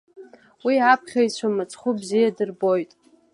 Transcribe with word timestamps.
Уи 0.65 0.75
аԥхьаҩцәа 0.91 1.47
мыцхәы 1.55 1.91
бзиа 1.97 2.35
дырбоит. 2.37 2.91